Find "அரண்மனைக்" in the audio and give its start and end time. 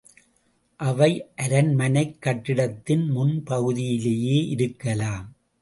1.35-2.21